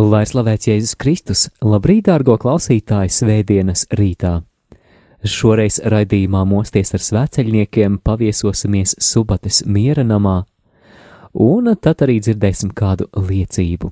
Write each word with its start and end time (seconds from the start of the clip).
Lai 0.00 0.22
slavēts 0.24 0.64
Jēzus 0.64 0.96
Kristus, 0.96 1.40
labrīt, 1.60 2.06
dārgo 2.06 2.38
klausītāji, 2.40 3.10
svētdienas 3.12 3.82
rītā! 3.98 4.38
Šoreiz 5.28 5.76
raidījumā 5.92 6.46
Mosties 6.48 6.94
ar 6.96 7.02
svēceļniekiem 7.04 7.98
paviesosimies 8.06 8.94
Subates 9.04 9.60
miera 9.68 10.00
namā, 10.06 10.46
un 11.36 11.68
tad 11.84 12.06
arī 12.06 12.16
dzirdēsim 12.24 12.72
kādu 12.72 13.10
liecību. 13.12 13.90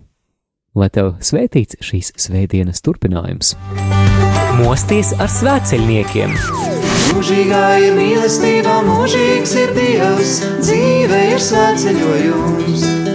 Lai 0.78 0.88
tev 0.94 1.18
svētīts 1.20 1.76
šīs 1.84 2.14
svētdienas 2.24 2.80
turpinājums! 2.86 3.52
Mosties 4.62 5.12
ar 5.20 5.28
svēceļniekiem! 5.34 6.32
Mūžīgā 7.10 7.66
ir 7.84 8.00
mīlestība, 8.00 8.80
mūžīgs 8.88 9.54
ir 9.60 9.76
Dievs, 9.76 10.38
dzīve 10.62 11.22
ir 11.34 11.46
svētceļojums. 11.50 13.07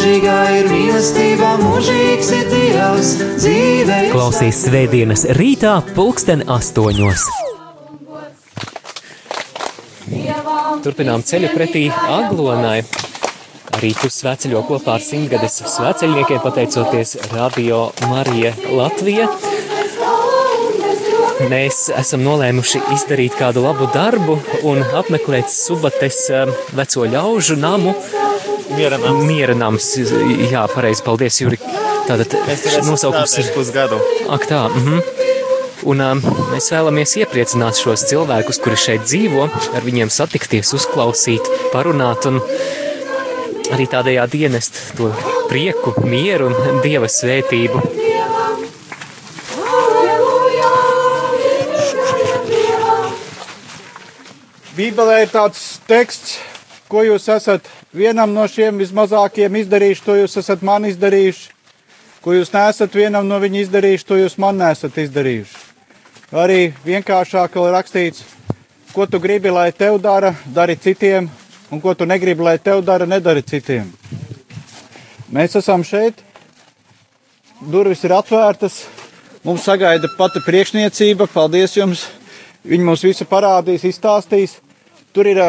Mūžīgā 0.00 0.34
ir 0.56 0.66
mīlestība, 0.72 1.48
mūžīgs 1.60 2.28
ir 2.32 2.46
Dievs, 2.48 3.08
dzīve 3.36 3.96
ir 4.06 4.14
Klausīs 4.14 4.62
svētdienas 4.64 5.26
rītā, 5.36 5.74
pulksten 5.92 6.40
astoņos. 6.48 7.26
Turpinām 10.86 11.20
ceļu 11.20 11.50
pretī 11.52 11.82
Aglonai. 11.92 12.78
Arī 13.76 13.92
tu 14.00 14.08
sveceļo 14.08 14.64
kopā 14.70 14.96
ar 14.96 15.04
simtgades 15.04 15.60
sveceļniekiem, 15.68 16.40
pateicoties 16.48 17.18
Radio 17.34 17.90
Marija 18.08 18.54
Latvija. 18.72 19.28
Mēs 21.52 21.90
esam 22.00 22.24
nolēmuši 22.24 22.80
izdarīt 22.96 23.36
kādu 23.36 23.66
labu 23.68 23.92
darbu 23.92 24.40
un 24.64 24.80
apmeklēt 24.96 25.52
Subates 25.52 26.24
um, 26.32 26.56
veco 26.80 27.04
ļaužu 27.04 27.60
namu. 27.60 27.92
Mieranams. 28.74 29.24
Mieranams, 29.26 29.88
jā, 30.50 30.66
pareizi, 30.74 31.04
paldies, 31.06 31.40
Juri. 31.42 31.58
Tātad 32.08 32.36
nosaukums 32.86 33.38
ir 33.42 33.50
pusgadu. 33.54 33.98
Ak 34.32 34.46
tā, 34.50 34.66
mhm. 34.70 35.02
Un 35.88 36.02
um, 36.04 36.18
mēs 36.52 36.66
vēlamies 36.74 37.14
iepriecināt 37.22 37.78
šos 37.80 38.02
cilvēkus, 38.10 38.58
kuri 38.60 38.76
šeit 38.76 39.06
dzīvo, 39.08 39.46
ar 39.48 39.86
viņiem 39.86 40.10
satikties, 40.12 40.74
uzklausīt, 40.76 41.46
parunāt 41.72 42.26
un 42.28 42.36
arī 43.72 43.86
tādējādi 43.88 44.42
ienest 44.44 44.76
to 44.98 45.08
prieku, 45.48 45.94
mieru 46.04 46.50
un 46.50 46.82
dieva 46.84 47.08
svētību. 47.08 47.80
Bībelē 54.76 55.22
ir 55.24 55.32
tāds 55.32 55.64
teksts, 55.88 56.38
ko 56.92 57.06
jūs 57.08 57.26
esat 57.32 57.72
vienam 57.92 58.32
no 58.34 58.46
šiem 58.48 58.78
vismazākiem 58.80 59.56
izdarījuši, 59.62 60.04
to 60.04 60.16
jūs 60.18 60.38
esat 60.40 60.62
man 60.66 60.86
izdarījuši. 60.88 61.48
Ko 62.20 62.34
jūs 62.36 62.52
nesat 62.52 62.94
vienam 62.94 63.24
no 63.28 63.38
viņa 63.40 63.62
izdarījuši, 63.64 64.06
to 64.06 64.18
jūs 64.20 64.36
man 64.38 64.60
nesat 64.60 64.98
izdarījuši. 65.00 65.66
Arī 66.36 66.60
vienkāršāk 66.84 67.56
ir 67.56 67.72
rakstīts, 67.74 68.24
ko 68.92 69.06
tu 69.08 69.18
gribi, 69.22 69.50
lai 69.50 69.70
tev 69.72 69.98
dara, 70.02 70.34
dari 70.46 70.76
citiem, 70.76 71.30
un 71.70 71.80
ko 71.80 71.94
tu 71.94 72.06
negribi, 72.06 72.44
lai 72.44 72.58
tev 72.58 72.84
dara, 72.84 73.08
nedari 73.08 73.42
citiem. 73.42 73.88
Mēs 75.32 75.56
esam 75.58 75.82
šeit, 75.86 76.20
durvis 77.60 78.04
ir 78.04 78.14
atvērtas, 78.14 78.84
mums 79.42 79.64
sagaida 79.64 80.10
pati 80.18 80.42
priekšniecība, 80.46 81.30
paldies 81.32 81.76
jums! 81.78 82.08
Viņi 82.60 82.84
mums 82.84 83.00
visu 83.00 83.24
parādīs, 83.24 83.86
izstāstīs. 83.88 84.58
Tur 85.16 85.30
ir 85.30 85.38
ā, 85.40 85.46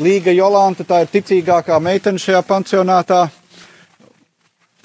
Līga 0.00 0.32
Jolanta, 0.32 0.86
tā 0.88 1.02
ir 1.04 1.10
ticīgākā 1.12 1.76
meitene 1.84 2.20
šajā 2.20 2.40
pansionātā. 2.48 3.26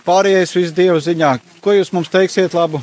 Pārējais 0.04 0.56
viss 0.58 0.76
Dieva 0.76 1.00
ziņā. 1.00 1.30
Ko 1.64 1.72
jūs 1.72 1.94
mums 1.96 2.12
teiksiet 2.12 2.56
labu? 2.56 2.82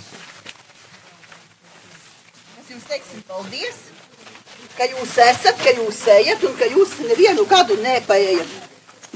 Mēs 2.55 2.71
jums 2.73 2.87
teiksim 2.89 3.21
paldies, 3.29 3.77
ka 4.79 4.89
jūs 4.89 5.19
esat, 5.27 5.61
ka 5.61 5.77
jūs 5.77 6.01
ejat 6.17 6.49
un 6.49 6.57
ka 6.57 6.71
jūs 6.73 6.97
nevienu 7.05 7.45
gadu 7.51 7.77
nepaējat. 7.85 8.57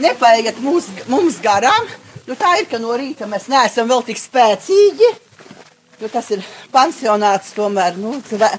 Nepaējat 0.05 0.61
mums, 0.65 0.93
mums 1.09 1.41
garām. 1.45 1.89
Nu, 2.29 2.37
tā 2.37 2.59
ir, 2.61 2.69
ka 2.69 2.77
no 2.81 2.93
rīta 2.93 3.25
mēs 3.29 3.49
neesam 3.49 3.89
vēl 3.89 4.05
tik 4.05 4.21
spēcīgi. 4.21 5.15
Jo 5.99 6.13
tas 6.13 6.29
ir 6.37 6.45
pansionāts 6.71 7.57
tomēr 7.57 7.97
nu, 7.99 8.19
ve, 8.31 8.51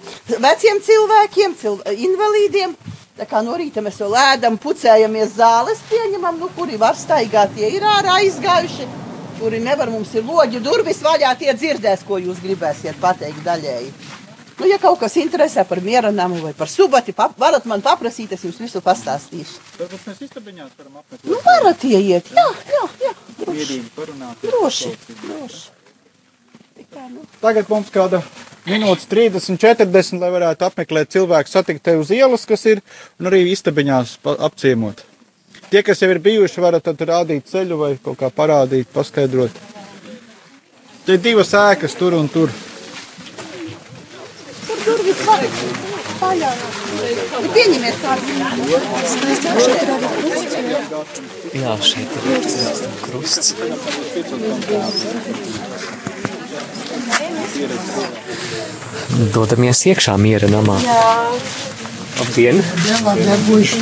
veciem 0.41 0.81
cilvēkiem, 0.83 1.53
cil, 1.61 1.77
invalīdiem. 2.09 2.73
Tā 3.19 3.25
kā 3.27 3.41
no 3.43 3.51
rīta 3.59 3.81
mēs 3.83 3.97
vēl 3.99 4.13
ēdam, 4.15 4.55
pucējamies 4.63 5.33
zāles, 5.35 5.81
pieņemam, 5.89 6.37
nu, 6.39 6.47
kuri 6.55 6.77
var 6.79 6.95
staigāt, 6.95 7.51
tie 7.57 7.67
ir 7.75 7.83
ārā 7.83 8.13
aizgājuši. 8.21 8.85
Kuri 9.41 9.59
nevar, 9.63 9.89
mums 9.91 10.13
ir 10.15 10.23
loģi 10.23 10.61
durvis 10.63 11.01
vaļā, 11.03 11.33
tie 11.41 11.51
dzirdēs, 11.51 12.05
ko 12.07 12.15
jūs 12.23 12.39
gribēsiet 12.43 12.95
pateikt 13.01 13.41
daļēji. 13.43 13.91
Nu, 14.59 14.67
ja 14.71 14.77
kaut 14.79 15.01
kas 15.01 15.17
interesē 15.19 15.65
par 15.67 15.81
miera 15.83 16.13
namu 16.15 16.39
vai 16.45 16.53
par 16.55 16.71
subati, 16.71 17.11
pap, 17.15 17.35
varat 17.39 17.67
man 17.67 17.83
paprasīt, 17.83 18.31
es 18.35 18.45
jums 18.47 18.59
visu 18.63 18.79
pastāstīšu. 18.83 19.59
Varbūt 19.81 20.07
mēs 20.07 20.23
istabiņās 20.29 20.71
varam 20.79 21.01
apmeklēt. 21.01 21.27
Nu, 21.27 21.41
varat 21.43 21.83
ieiet, 21.91 22.31
jā, 22.39 22.47
jā, 22.71 22.85
jā. 23.03 23.13
Droši, 23.43 23.81
droši. 24.45 24.95
droši. 25.25 25.67
Tā, 26.89 27.03
nu. 27.11 27.27
Tagad 27.43 27.67
mums 27.69 27.91
kāda 27.93 28.23
minūtes 28.67 29.07
30, 29.11 29.59
40, 29.61 30.19
lai 30.21 30.31
varētu 30.33 30.67
apmeklēt 30.67 31.13
cilvēku, 31.15 31.51
satikt 31.51 31.83
te 31.85 31.95
uz 31.99 32.11
ielas, 32.15 32.45
kas 32.49 32.65
ir, 32.69 32.81
un 33.19 33.31
arī 33.31 33.45
istabiņās 33.53 34.17
apciemot. 34.37 35.05
Tie, 35.69 35.83
kas 35.85 36.01
jau 36.01 36.09
ir 36.09 36.21
bijuši, 36.23 36.61
varat 36.63 36.83
tad 36.87 37.01
rādīt 37.05 37.49
ceļu 37.51 37.77
vai 37.77 37.91
kaut 38.03 38.17
kā 38.19 38.31
parādīt, 38.33 38.89
paskaidrot. 38.93 39.53
Te 41.05 41.17
ir 41.17 41.21
divas 41.23 41.53
ēkas 41.57 41.95
tur 41.97 42.17
un 42.17 42.27
tur. 42.29 42.49
Tur 44.65 44.83
durvis. 44.85 45.21
Vaļā. 46.19 46.49
Nu, 46.51 47.49
Pieņemiet 47.55 47.95
kādu. 48.03 48.23
Jā, 51.55 51.75
šeit 51.79 52.11
ir 52.19 52.23
krusts. 53.05 53.53
Dodamies 59.33 59.81
iekšā 59.89 60.15
miera 60.21 60.47
namā. 60.51 60.77
Labdien! 62.19 62.61
Labdien! 63.05 63.79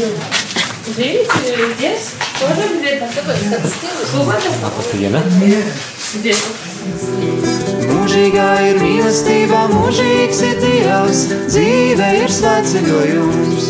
Mūžīgā 7.88 8.48
ir 8.70 8.80
mīlestība, 8.80 9.66
mūžīgs 9.74 10.40
ir 10.48 10.62
Dievs, 10.64 11.26
dzīve 11.50 12.08
ir 12.22 12.32
svētceļojums. 12.38 13.68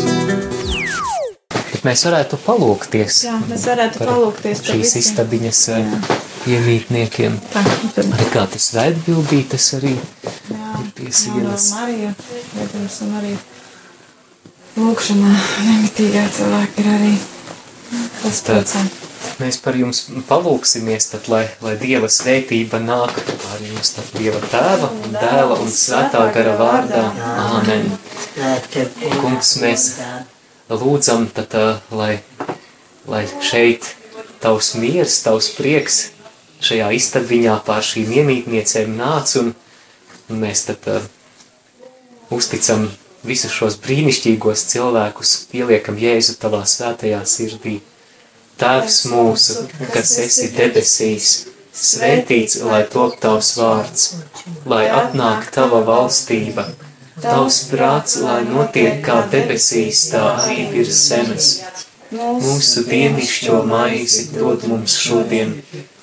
Bet 1.72 1.84
mēs 1.88 2.06
varētu 2.06 2.38
palūkties. 2.46 3.20
Jā, 3.26 3.36
mēs 3.50 3.66
varētu 3.72 4.06
palūkties 4.06 4.64
šīs 4.70 4.96
istabiņas. 5.02 5.66
Eh, 5.74 5.92
jā 5.92 6.27
iemītniekiem. 6.54 7.38
Tā, 7.52 7.62
tad, 7.96 8.12
Arī 8.16 8.28
kā 8.32 8.44
tas 8.52 8.70
veidbildītas 8.76 9.66
arī 9.78 9.94
jā, 9.94 10.84
pie 10.96 11.10
sienas. 11.14 11.70
Marija, 11.76 12.14
protams, 12.52 13.00
un 13.06 13.18
arī 13.20 13.34
lūkšanā 14.78 15.34
nemitīgā 15.66 16.24
cilvēka 16.38 16.82
ir 16.82 16.90
arī 16.94 17.12
tas 18.22 18.40
priecē. 18.46 18.86
Mēs 19.38 19.60
par 19.62 19.76
jums 19.78 20.00
palūksimies, 20.26 21.12
tad, 21.12 21.28
lai, 21.30 21.44
lai 21.62 21.76
Dieva 21.78 22.08
svētība 22.10 22.80
nāk 22.82 23.14
pār 23.28 23.62
jums, 23.62 23.92
tad 23.94 24.10
Dieva 24.16 24.40
tēva, 24.50 24.90
un 24.90 25.14
dēla 25.14 25.58
un 25.62 25.70
svētā 25.70 26.24
gara 26.34 26.56
vārdā. 26.58 27.04
Āmen. 27.46 27.86
Kungs, 29.20 29.54
mēs 29.62 29.86
lūdzam, 30.70 31.28
tad, 31.34 31.54
lai, 31.94 32.18
lai 33.06 33.24
šeit 33.38 33.92
tavs 34.42 34.74
miers, 34.78 35.20
tavs 35.22 35.52
prieks 35.54 36.08
šajā 36.64 36.88
istabiņā 36.98 37.58
pār 37.66 37.84
šīm 37.86 38.14
iemītniecēm 38.20 38.96
nāc, 38.98 39.34
un, 39.40 39.52
un 40.28 40.40
mēs 40.42 40.64
tad 40.68 40.88
ā, 40.90 40.98
uzticam 42.34 42.88
visus 43.26 43.54
šos 43.54 43.78
brīnišķīgos 43.84 44.64
cilvēkus, 44.72 45.36
pieliekam 45.52 45.98
Jēzu 46.00 46.38
tavā 46.42 46.64
svētajā 46.68 47.22
sirdī. 47.28 47.78
Tēvs 48.58 49.04
mūsu, 49.12 49.68
kas 49.92 50.16
esi 50.18 50.50
debesīs, 50.56 51.30
svētīts 51.74 52.58
lai 52.66 52.82
top 52.90 53.20
tavs 53.22 53.54
vārds, 53.58 54.10
lai 54.66 54.86
atnāk 54.90 55.50
tava 55.54 55.84
valstība, 55.86 56.66
Tavs 57.18 57.64
prāts, 57.66 58.20
lai 58.22 58.44
notiek 58.46 59.00
kā 59.02 59.18
debesīs, 59.32 60.04
tā 60.12 60.22
arī 60.38 60.68
virs 60.70 60.98
zemes. 61.08 61.48
Mūsu 62.14 62.84
dienascho 62.86 63.64
maizi 63.66 64.28
dod 64.36 64.62
mums 64.70 64.94
šodien, 65.02 65.56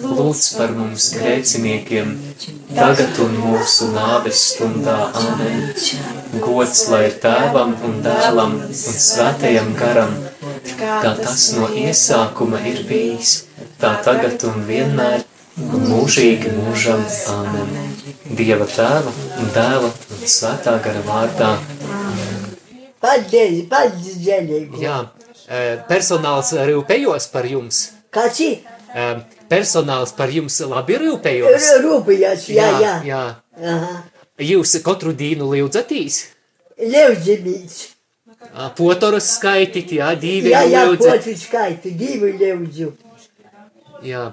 lūdz 0.00 0.42
par 0.56 0.72
mums 0.76 1.08
grēciniekiem, 1.16 2.12
tagad 2.72 3.18
un 3.24 3.34
mūsu 3.42 3.90
nāves 3.92 4.40
stundā. 4.52 4.96
Amen. 5.20 5.66
Gods 6.40 6.86
lai 6.92 7.04
ir 7.10 7.18
tēvam 7.22 7.74
un 7.84 7.98
dēlam 8.04 8.56
un 8.62 8.72
svētajam 8.76 9.74
garam, 9.78 10.14
kā 10.80 11.12
tas 11.20 11.50
no 11.58 11.68
iesākuma 11.68 12.62
ir 12.72 12.82
bijis, 12.88 13.42
tā 13.82 13.94
tagad 14.06 14.44
un 14.48 14.64
vienmēr 14.68 15.26
un 15.68 15.88
mūžīgi 15.90 16.54
mūžam. 16.56 17.04
Amen. 17.34 17.76
Dieva 18.32 18.66
tēva 18.70 19.12
un 19.42 19.52
dēla 19.52 19.90
un 19.92 20.24
svētā 20.24 20.78
gara 20.84 21.04
vārdā. 21.04 21.52
Paldies, 23.02 23.64
paldies, 23.68 24.16
ģēlīgi. 24.22 24.80
Jā, 24.80 25.02
eh, 25.48 25.82
personāls 25.88 26.54
rūpējos 26.54 27.28
par 27.32 27.48
jums. 27.50 27.88
Kāds 28.14 28.40
ir? 28.40 28.60
Personāls 29.52 30.14
par 30.16 30.32
jums 30.32 30.56
labi 30.64 30.96
rūpējos. 31.02 31.70
Rūpējās, 31.84 32.48
jā, 32.56 32.68
jā. 32.80 32.94
jā. 33.06 33.22
Aha. 33.60 33.96
Jūs 34.42 34.78
katru 34.84 35.12
dienu 35.12 35.50
lūdzatīs? 35.52 36.22
Leudzimīts. 36.80 37.80
Ā, 38.52 38.70
Potorus 38.76 39.28
skaitit, 39.36 39.92
jā, 40.00 40.08
divi 40.18 40.50
Jā, 40.50 40.64
jā, 40.66 40.80
lūdzat. 40.88 41.20
poti 41.22 41.34
skaitu, 41.38 41.92
divi 41.96 42.32
leudzu. 42.40 42.90
Jā. 44.02 44.32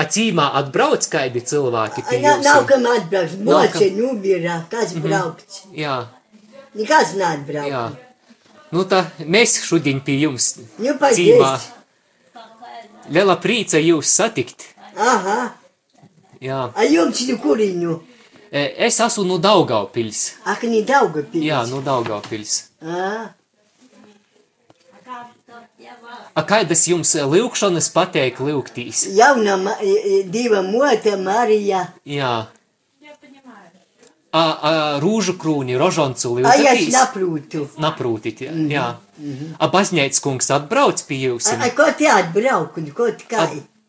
Acīmā 0.00 0.46
atbrauc 0.60 1.04
kaidi 1.12 1.42
cilvēki 1.44 2.02
pie 2.08 2.20
Nav, 2.22 2.40
nav 2.46 2.64
kam 2.66 2.86
atbraukt, 2.90 3.36
moce 3.44 3.90
numira, 3.94 4.60
kas 4.70 4.94
braukt. 5.02 5.60
Jā, 5.76 6.06
Nekas 6.78 7.14
neatbraukt. 7.18 7.70
jā. 7.70 7.84
Nu 8.70 8.84
tā, 8.86 9.04
mēs 9.26 9.56
šodien 9.66 9.98
pie 10.06 10.20
jums 10.22 10.52
Nu, 10.78 10.94
cīmā. 10.94 11.52
Liela 13.10 13.36
prīca 13.42 13.80
jūs 13.82 14.12
satikt. 14.20 14.68
Aha. 14.96 15.38
Jā. 16.40 16.60
A 16.74 16.84
jums 16.88 17.20
nu 17.28 17.36
kuriņu? 17.42 17.98
E, 18.50 18.62
Es 18.86 19.00
esmu 19.00 19.24
no 19.28 19.36
Daugavpils. 19.38 20.22
Ak, 20.44 20.62
ni 20.66 20.82
dauga 20.82 21.22
pils. 21.22 21.44
Jā, 21.44 21.64
no 21.70 21.82
Daugavpils. 21.84 22.64
Ah, 22.82 23.34
A 26.38 26.42
kādas 26.46 26.84
jums 26.86 27.10
lūkšanas 27.18 27.88
pateik 27.92 28.38
lūgtīs? 28.38 29.00
jauna 29.16 29.56
ma, 29.58 29.72
e, 29.82 29.90
e, 29.90 30.22
diva 30.22 30.62
mote 30.62 31.16
Marija. 31.18 31.80
Jā. 32.06 32.46
A, 34.30 34.42
a 34.62 34.72
rūžu 35.02 35.34
krūni, 35.42 35.74
rožoncu 35.74 36.36
A 36.46 36.52
ja 36.54 36.70
lūgtīs? 36.76 36.92
saprūtu. 36.94 37.64
Naprūtit, 37.82 38.44
jā. 38.46 38.52
jā. 38.70 38.84
A 39.58 39.68
baznīcas 39.72 40.22
kungs 40.22 40.52
atbrauc 40.54 41.02
pie 41.08 41.18
jums? 41.24 41.48
A, 41.50 41.56
a 41.66 41.70
ko 41.74 41.88
te 41.98 42.06
atbraukt, 42.06 42.78
ko 42.94 43.08
te 43.10 43.26
kā? 43.26 43.48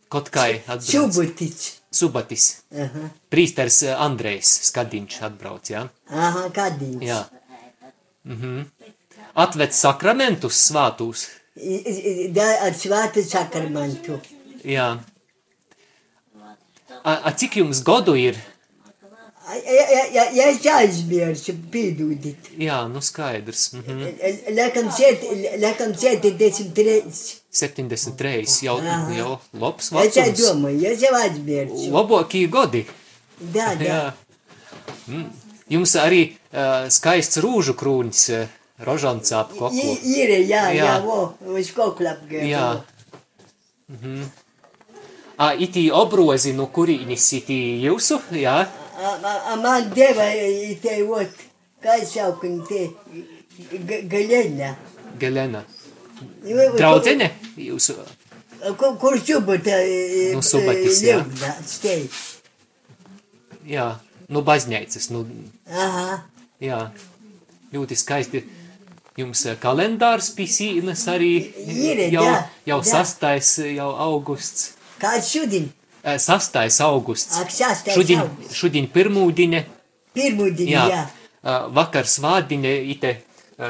Kaut 0.09 0.31
kā 0.33 0.47
atbrauc. 0.65 0.89
Šubutic. 0.89 1.67
Subatis. 1.91 2.63
Aha, 2.71 3.09
Prīsters 3.29 3.81
eh, 3.83 3.91
Andrejs 3.99 4.47
Skadiņš 4.69 5.17
atbrauc, 5.27 5.69
jā. 5.73 5.83
aha, 6.09 6.45
kādīns. 6.55 7.03
Jā. 7.03 7.19
Mhm. 8.23 8.61
Atved 9.45 9.75
sakramentus 9.75 10.57
svātūs. 10.69 11.27
Da 12.35 12.47
ar 12.65 12.73
svātu 12.79 13.21
sakarmantu. 13.27 14.17
Jā. 14.67 14.93
A, 17.03 17.11
a 17.27 17.31
cik 17.35 17.59
jums 17.61 17.83
godu 17.83 18.15
ir? 18.19 18.39
Ja, 19.51 20.03
ja, 20.13 20.23
ja, 20.33 20.45
es 20.51 20.65
aizmirsu, 20.65 21.53
piedūdit. 21.73 22.51
Jā, 22.61 22.77
nu 22.87 23.01
skaidrs. 23.03 23.73
Mhm. 23.73 24.03
Lekam 24.55 25.93
sētdesmit 25.97 26.77
reizes. 26.87 27.37
73. 27.51 28.61
Jau, 28.63 28.77
Aha. 28.79 29.11
jau 29.17 29.39
labs 29.59 29.91
Es 29.91 30.15
jau 30.15 30.23
vecums. 30.23 30.39
domāju, 30.45 30.85
es 30.93 31.01
jau 31.03 31.13
aizmirsu. 31.19 31.89
Labākie. 31.91 32.47
Da, 33.41 33.73
da. 33.79 33.83
Jā. 33.83 34.13
Mm. 35.07 35.25
Jums 35.71 35.95
arī 35.99 36.21
uh, 36.53 36.87
skaists 36.91 37.37
rūžu 37.43 37.73
krūnis, 37.79 38.23
uh, 38.35 38.47
rožants 38.87 39.31
ap 39.35 39.51
koklu. 39.55 39.79
I- 39.79 39.99
Ir, 40.21 40.29
jā, 40.47 40.63
jā, 40.75 40.95
Jā. 40.95 41.25
uz 41.47 41.71
koklap 41.75 42.23
gāja. 42.29 42.47
Jā. 42.47 42.83
Mhm. 43.91 44.23
A, 45.41 45.55
itī 45.57 45.87
obrozi, 45.91 46.51
no 46.53 46.67
kurīnis 46.67 47.23
itī 47.33 47.57
jūsu, 47.81 48.19
jā? 48.37 48.59
A, 48.67 48.80
a, 49.01 49.33
a 49.53 49.55
man 49.61 49.89
deva 49.95 50.27
i 50.35 50.75
te 50.81 50.97
ot, 51.03 51.43
kā 51.83 51.97
saukin 52.05 52.61
te, 52.67 52.89
ga- 53.89 54.01
galena. 54.11 54.75
Galena. 55.19 55.63
I- 56.45 56.53
i- 56.53 56.71
Draudzene 56.77 57.31
jūsu? 57.57 57.95
Kur, 58.77 58.97
kur 59.01 59.17
subata 59.17 59.77
Nu, 60.35 60.41
subatis, 60.45 61.01
jā. 61.01 61.17
stei. 61.65 62.03
Jā, 63.65 63.87
no 64.29 64.41
baznīcas, 64.45 65.09
nu, 65.13 65.25
Aha, 65.69 66.23
jā. 66.61 66.81
Ļoti 67.73 67.95
skaisti. 67.97 68.43
Jums 69.19 69.41
kalendārs 69.59 70.29
pisīnas 70.35 71.01
arī 71.11 71.31
Ir, 71.67 71.99
jau, 72.13 72.23
jā, 72.23 72.37
jau 72.69 72.77
jā. 72.79 72.85
sastais, 72.91 73.49
jau 73.75 73.89
augusts. 74.05 74.73
kāds 75.01 75.27
šodien? 75.33 75.67
Eh, 76.03 76.17
Sastais 76.17 76.79
augusts. 76.81 77.37
Ak, 77.39 77.51
sastais 77.53 77.93
Šodien, 77.93 78.19
augusts. 78.23 78.55
šodien 78.57 78.87
pirmūdiņa, 78.89 79.63
Pirmudien, 80.13 80.69
jā. 80.73 80.85
jā. 80.89 81.03
Vakar 81.71 82.03
svādiņa, 82.09 82.71
ite 82.93 83.11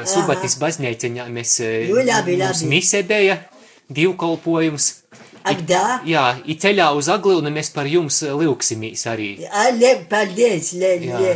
subatis 0.08 0.56
baznīciņā 0.60 1.26
mēs 1.30 1.52
labi, 1.92 2.36
labi. 2.40 2.66
misēdēja 2.72 3.36
divkolpojums. 3.92 4.88
Ak, 5.44 5.60
da? 5.66 6.00
Jā, 6.06 6.36
i 6.46 6.54
ceļā 6.54 6.88
uz 6.96 7.08
Aglūnu 7.10 7.50
mēs 7.50 7.72
par 7.74 7.88
jums 7.90 8.20
lūksimies 8.22 9.02
arī. 9.10 9.30
A, 9.50 9.70
le, 9.74 9.96
paldies, 10.08 10.72
le, 10.78 10.92
le. 11.02 11.32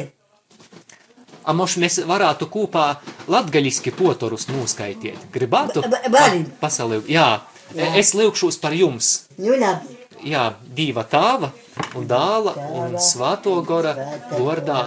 A 1.46 1.52
moš 1.54 1.76
mēs 1.82 2.00
varētu 2.06 2.46
kopā 2.50 2.86
latgaļiski 3.30 3.92
potorus 3.94 4.46
noskaitiet. 4.50 5.28
Gribētu? 5.34 5.82
Va- 5.84 6.00
va- 6.06 6.12
varim. 6.20 6.46
A, 6.46 6.58
Pasalīg. 6.66 7.06
Jā, 7.10 7.26
jā. 7.74 7.92
es 7.98 8.14
lūkšos 8.18 8.58
par 8.62 8.72
jums. 8.78 9.26
Nu, 9.38 9.54
labi. 9.58 9.95
Jā, 10.26 10.46
diva 10.78 11.04
tāva 11.06 11.52
un 11.94 12.08
dāla 12.10 12.56
un 12.80 12.96
svāto 12.98 13.60
gora 13.68 13.94
vārdā. 14.32 14.80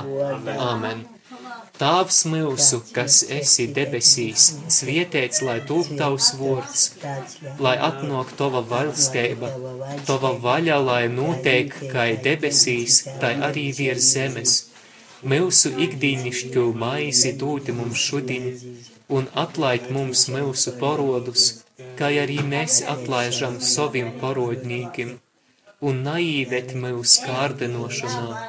Āmen. 0.59 1.05
Tāvs 1.79 2.25
mūsu, 2.27 2.81
kas 2.91 3.21
esi 3.31 3.69
debesīs, 3.75 4.49
svietēts, 4.77 5.39
lai 5.47 5.61
tūp 5.69 5.93
tavs 6.01 6.33
vārds, 6.39 6.81
lai 7.65 7.77
atnāk 7.87 8.33
tava 8.41 8.59
valstība, 8.73 9.51
tava 10.09 10.33
vaļa, 10.43 10.79
lai 10.89 11.05
notiek, 11.13 11.71
kā 11.93 12.09
debesīs, 12.25 12.99
tai 13.21 13.31
arī 13.47 13.69
virs 13.79 14.09
zemes. 14.17 14.57
Mūsu 15.23 15.71
ikdienišķo 15.87 16.65
maizi 16.83 17.31
dūti 17.39 17.77
mums 17.79 18.03
šodien, 18.09 18.51
un 19.07 19.31
atlaid 19.45 19.87
mums 19.95 20.27
mūsu 20.35 20.75
parodus, 20.83 21.47
kā 21.99 22.11
arī 22.25 22.41
mēs 22.53 22.81
atlaižam 22.91 23.59
saviem 23.71 24.11
parodnīkiem, 24.19 25.15
un 25.81 26.01
naīvet 26.05 26.73
mūs 26.83 27.19
kārdinošanā, 27.25 28.41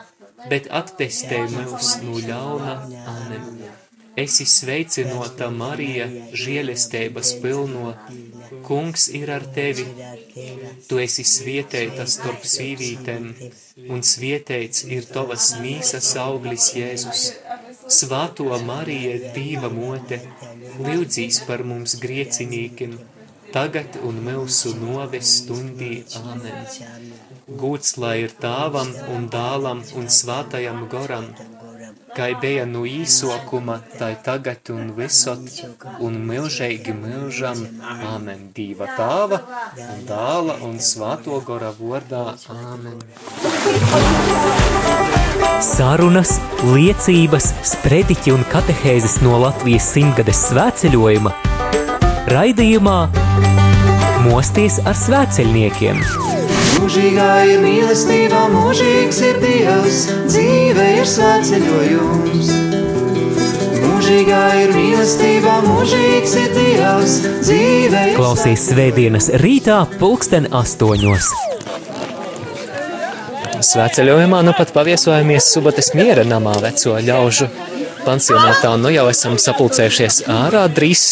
bet 0.51 0.71
atpestē 0.83 1.45
mūs 1.53 1.97
no 2.05 2.19
ļauna. 2.31 2.75
Amen. 3.15 3.63
Esi 4.19 4.45
sveicinota 4.53 5.47
Marija, 5.55 6.07
žēlestības 6.35 7.31
pilno, 7.43 7.93
kungs 8.67 9.07
ir 9.15 9.31
ar 9.31 9.47
tevi. 9.55 9.87
Tu 10.89 10.99
esi 11.05 11.25
svietēta 11.25 12.07
starp 12.11 12.43
sīvītēm, 12.55 13.29
un 13.95 14.03
svietēts 14.11 14.85
ir 14.97 15.07
tavas 15.15 15.53
mīsas 15.63 16.11
auglis 16.25 16.73
Jēzus. 16.75 17.23
Svāto 18.01 18.51
Marija, 18.67 19.33
Dīva 19.37 19.71
mote, 19.73 20.21
lūdzīs 20.83 21.41
par 21.47 21.65
mums 21.71 21.97
griecinīkiem, 22.03 22.99
tagad 23.55 23.99
un 24.11 24.21
mūsu 24.27 24.75
noves 24.83 25.37
stundī. 25.41 26.03
Amen. 26.19 27.10
Gūts 27.61 27.97
lai 28.01 28.17
ir 28.25 28.33
tāvam 28.41 28.89
un 29.15 29.27
dālam 29.33 29.83
un 29.99 30.07
svātajam 30.09 30.87
goram, 30.93 31.27
kai 32.17 32.31
bija 32.41 32.65
no 32.69 32.87
īsokuma, 32.89 33.77
tai 33.99 34.15
tagad 34.25 34.71
un 34.75 34.93
visot, 34.97 35.45
un 36.01 36.17
milžīgi 36.31 36.95
milžam, 36.97 37.61
āmen, 38.15 38.49
Dīva 38.57 38.89
tāva, 38.97 39.43
un 39.77 40.07
dāla, 40.09 40.57
un 40.67 40.81
svāto 40.81 41.43
gora 41.45 41.73
vordā, 41.77 42.25
āmen. 42.57 42.99
Sarunas, 45.61 46.39
liecības, 46.73 47.53
sprediķi 47.75 48.35
un 48.39 48.49
katehēzes 48.53 49.21
no 49.27 49.37
Latvijas 49.45 49.93
simtgades 49.95 50.47
svētceļojuma 50.49 51.37
raidījumā 52.31 52.99
Mosties 54.21 54.77
ar 54.85 54.97
svētceļniekiem. 54.99 56.40
Mūžīgā 56.81 57.33
ir 57.45 57.59
mīlestība, 57.61 58.39
mūžīgs 58.49 59.19
ir 59.27 59.35
Dievs, 59.43 59.97
dzīve 60.31 60.85
ir 60.97 61.09
svētceļojums. 61.11 62.53
Mūžīgā 63.83 64.39
ir 64.63 64.73
mīlestība, 64.73 65.59
mūžīgs 65.67 66.37
ir 66.41 66.55
Dievs, 66.57 67.17
dzīve 67.43 68.05
ir 68.09 68.17
Klausies 68.17 68.65
svētdienas 68.71 69.29
rītā 69.43 69.83
pulksten 70.01 70.49
astoņos. 70.57 71.29
Svētceļojumā 73.61 74.41
nu 74.49 74.57
pat 74.57 74.73
paviesojamies 74.73 75.51
Subates 75.53 75.93
miera 75.93 76.25
namā 76.25 76.57
veco 76.65 76.97
ļaužu 76.97 77.51
pansionātā, 78.07 78.73
nu 78.81 78.95
jau 78.97 79.05
esam 79.13 79.37
sapulcējušies 79.37 80.23
ārā, 80.33 80.65
drīz 80.73 81.05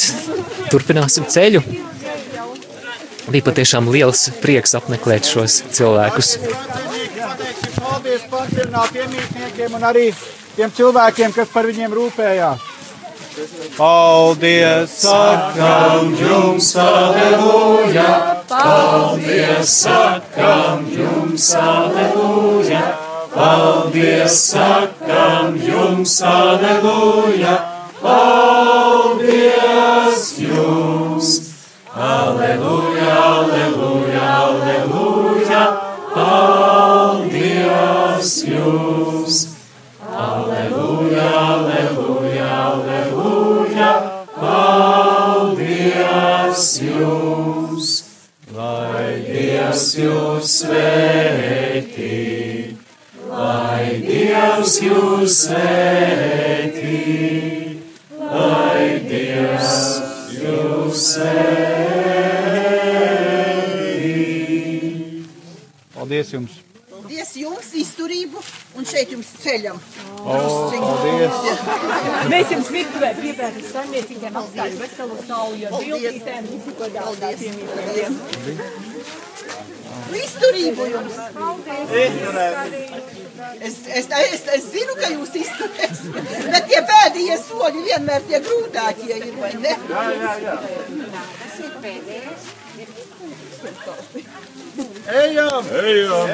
turpināsim 0.72 1.28
ceļu. 1.28 1.87
Bija 3.28 3.44
patiešām 3.44 3.90
liels 3.92 4.28
prieks 4.40 4.72
apmeklēt 4.78 5.28
šos 5.28 5.58
cilvēkus. 5.76 6.30
Paldies 7.78 8.24
pansionātu 8.30 9.02
iemītniekiem 9.02 9.76
un 9.76 9.84
arī 9.84 10.06
tiem 10.56 10.72
cilvēkiem, 10.72 11.34
kas 11.36 11.52
par 11.52 11.68
viņiem 11.68 11.92
rūpējās. 11.98 12.64
Paldies, 13.76 14.94
sakām 15.04 16.10
jums, 16.18 16.72
aleluja! 16.82 18.08
Paldies, 18.48 19.76
sakam 19.84 20.88
jums, 20.90 21.52
aleluja! 21.60 22.82
Paldies, 23.36 24.42
sakam 24.50 25.54
jums, 25.68 26.18
aleluja! 26.32 27.56
Paldies 28.02 29.67
svētī, 55.32 57.00
lai 58.18 59.00
Dievs 59.08 59.74
jūs 60.38 61.02
svētī. 61.12 61.68
Paldies 65.94 66.32
jums! 66.36 66.58
Paldies 66.88 67.30
jums 67.40 67.68
izturību 67.80 68.40
un 68.76 68.86
šeit 68.88 69.12
jums 69.14 69.28
ceļam. 69.42 69.78
paldies. 70.24 71.38
Mēs 72.32 72.52
jums 72.52 72.68
virtuvē 72.74 73.10
gribētu 73.20 73.64
saimniecīgiem 73.68 74.36
apstāju 74.42 74.80
veselu 74.82 75.16
sauju 75.28 75.68
ar 75.68 75.72
Paldies. 75.76 76.02
biltītēm, 76.04 76.52
visi 76.52 76.76
godātā 76.80 77.32
piemītēm. 77.40 78.87
Izturību 80.16 80.86
jums! 80.92 81.16
Es, 83.60 83.76
es, 83.86 84.06
es, 84.08 84.42
es 84.56 84.64
zinu, 84.72 84.94
ka 84.98 85.10
jūs 85.12 85.32
izturēsiet, 85.42 86.16
bet 86.52 86.68
tie 86.70 86.80
pēdējie 86.90 87.36
soļi 87.42 87.84
vienmēr 87.88 88.24
tie 88.28 88.38
grūtākie 88.44 89.18
ir, 89.18 89.34
vai 89.40 89.52
ne? 89.62 89.74
Jā, 89.90 90.04
jā, 90.22 90.32
jā. 90.44 90.56
Ejam! 95.08 95.64
Ejam! 95.82 96.28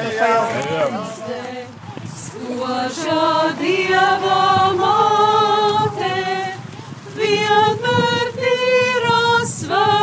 Spožā 2.15 3.27
Dieva 3.59 4.41
māte, 4.77 6.13
vienmēr 7.17 8.31
tīra 8.37 9.19
svētā, 9.49 9.94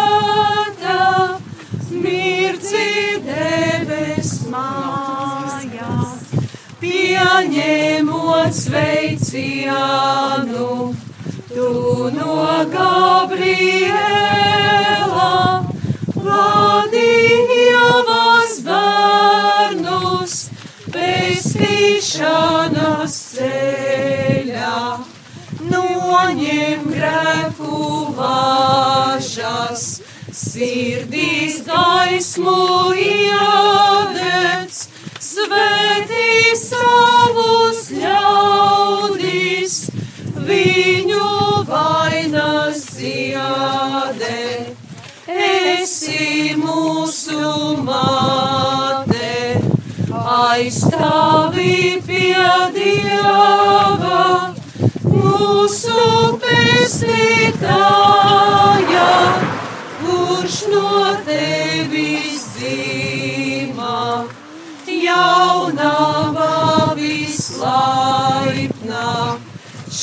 mājās, 4.53 6.19
pieņemot 6.81 8.53
sveicienu, 8.57 10.67
tu 11.53 11.69
no 12.17 12.35
Gabriela, 12.73 14.01
vadījavas 16.27 18.53
bērnus, 18.67 20.35
pestīšanas 20.93 23.15
ceļā, 23.39 24.77
noņem 25.73 26.81
grēku 26.93 27.81
važas, 28.21 29.83
sirdīs 30.43 31.57
gaismu 31.69 32.72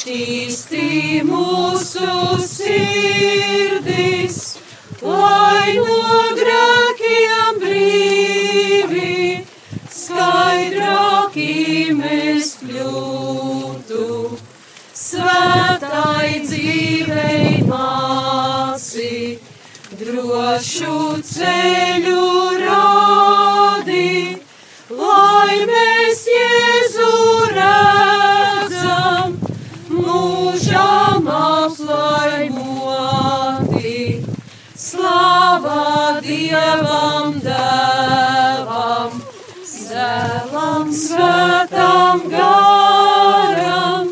60s 0.09 0.68
svētam 41.19 42.21
garam, 42.31 44.07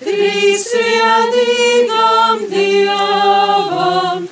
trīsvienīgam 0.00 2.44
Dievam, 2.52 4.22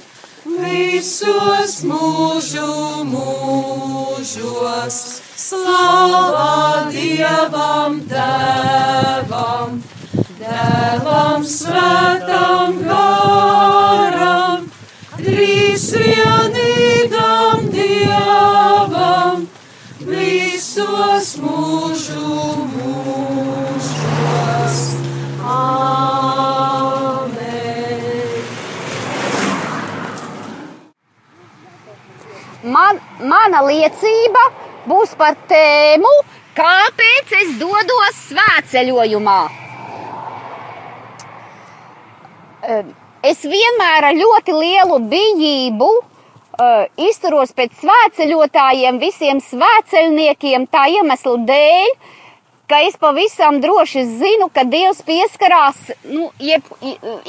visos 0.63 1.75
mūžu 1.91 2.71
mūžos. 3.13 4.97
Slāvā 5.45 6.57
Dievam 6.95 7.93
dēvam, 8.09 9.71
dēlam 10.41 11.45
svētam 11.45 12.81
garam, 12.87 13.14
mana 33.21 33.65
liecība 33.67 34.45
būs 34.89 35.15
par 35.19 35.37
tēmu, 35.51 36.13
kāpēc 36.57 37.37
es 37.41 37.55
dodos 37.61 38.25
svētceļojumā. 38.31 39.43
Es 43.25 43.45
vienmēr 43.45 44.11
ar 44.11 44.17
ļoti 44.17 44.55
lielu 44.57 44.99
bijību 45.11 45.89
uh, 45.95 46.85
izturos 47.01 47.53
pēc 47.57 47.79
svētceļotājiem, 47.81 49.01
visiem 49.01 49.41
svētceļniekiem, 49.45 50.69
tā 50.73 50.87
iemesla 50.93 51.39
dēļ, 51.49 51.95
ka 52.69 52.81
es 52.89 52.97
pavisam 53.01 53.61
droši 53.65 54.05
zinu, 54.09 54.49
ka 54.53 54.65
Dievs 54.69 55.03
pieskarās 55.05 55.81
nu, 56.09 56.31
jeb, 56.41 56.65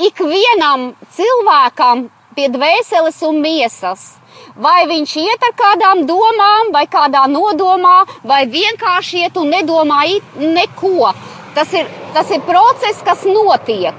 ikvienam 0.08 0.94
cilvēkam 1.16 2.08
pie 2.36 2.48
dvēseles 2.52 3.20
un 3.28 3.42
miesas. 3.44 4.14
Vai 4.56 4.86
viņš 4.90 5.16
iet 5.24 5.46
ar 5.50 5.56
kādām 5.60 6.06
domām, 6.10 6.74
vai 6.76 6.86
kādā 6.88 7.26
nodomā, 7.32 8.06
vai 8.24 8.46
vienkārši 8.48 9.26
iet 9.26 9.38
un 9.42 9.52
nedomā 9.52 10.04
neko. 10.40 11.14
Tas 11.56 11.72
ir, 11.74 11.88
tas 12.14 12.32
ir 12.32 12.44
process, 12.48 13.02
kas 13.04 13.24
notiek. 13.28 13.96